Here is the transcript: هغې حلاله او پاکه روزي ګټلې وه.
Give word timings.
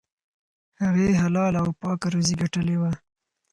هغې 0.81 1.07
حلاله 1.21 1.59
او 1.63 1.69
پاکه 1.81 2.07
روزي 2.13 2.35
ګټلې 2.41 2.75
وه. 2.81 2.91